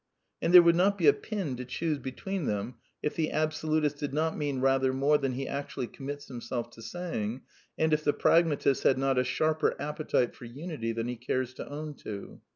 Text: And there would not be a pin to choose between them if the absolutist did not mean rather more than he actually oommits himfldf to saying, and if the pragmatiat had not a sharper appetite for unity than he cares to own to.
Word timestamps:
And 0.41 0.51
there 0.51 0.63
would 0.63 0.73
not 0.75 0.97
be 0.97 1.05
a 1.05 1.13
pin 1.13 1.55
to 1.57 1.63
choose 1.63 1.99
between 1.99 2.45
them 2.47 2.73
if 3.03 3.15
the 3.15 3.31
absolutist 3.31 3.99
did 3.99 4.15
not 4.15 4.35
mean 4.35 4.59
rather 4.59 4.93
more 4.93 5.19
than 5.19 5.33
he 5.33 5.47
actually 5.47 5.85
oommits 5.89 6.27
himfldf 6.27 6.71
to 6.71 6.81
saying, 6.81 7.41
and 7.77 7.93
if 7.93 8.03
the 8.03 8.11
pragmatiat 8.11 8.81
had 8.81 8.97
not 8.97 9.19
a 9.19 9.23
sharper 9.23 9.79
appetite 9.79 10.33
for 10.35 10.45
unity 10.45 10.91
than 10.91 11.07
he 11.07 11.17
cares 11.17 11.53
to 11.53 11.69
own 11.69 11.93
to. 11.97 12.41